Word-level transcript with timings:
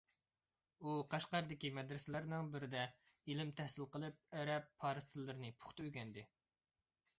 ئۇ 0.83 0.93
قەشقەردىكى 1.11 1.71
مەدرىسەلەرنىڭ 1.79 2.49
بىرىدە 2.55 2.81
ئىلىم 3.35 3.53
تەھسىل 3.61 3.89
قىلىپ، 3.97 4.19
ئەرەب، 4.41 4.75
پارس 4.83 5.11
تىللىرىنى 5.15 5.55
پۇختا 5.63 5.89
ئۆگەندى. 5.89 6.29